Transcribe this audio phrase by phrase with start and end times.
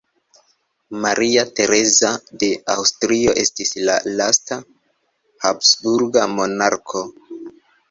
[1.03, 2.11] Maria Tereza
[2.45, 4.59] de Aŭstrio estis la lasta
[5.47, 7.07] habsburga monarko.